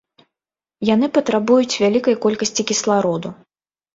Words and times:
Яны 0.89 1.09
патрабуюць 1.17 1.77
вялікай 1.83 2.17
колькасці 2.23 2.61
кіслароду. 2.71 3.29